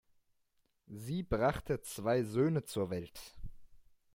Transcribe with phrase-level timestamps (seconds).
[0.87, 3.21] Sie brachte zwei Söhne zur Welt.